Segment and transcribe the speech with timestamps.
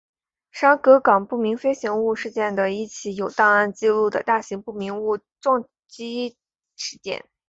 [0.49, 6.39] 沙格港不明飞行物事件的一起有档案记录的大型不明物体撞击
[6.75, 7.23] 事件。